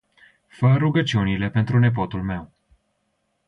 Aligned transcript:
Fa 0.59 0.71
rugaciunile 0.77 1.49
pt 1.49 1.69
nepotul 1.79 2.23
meu. 2.23 2.51